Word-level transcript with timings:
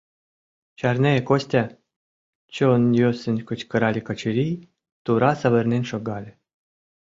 —Чарне, 0.79 1.13
Костя!— 1.27 1.63
чон 2.53 2.83
йӧсын 2.99 3.37
кычкырале 3.47 4.01
Качырий, 4.07 4.55
тура 5.03 5.31
савырнен 5.39 5.83
шогале. 5.91 6.31